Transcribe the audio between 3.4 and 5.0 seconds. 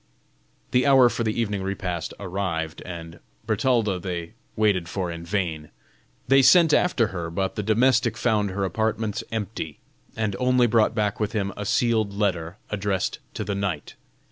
Bertalda they waited